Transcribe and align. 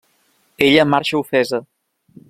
Ella 0.67 0.87
marxa 0.93 1.15
ofesa. 1.23 1.59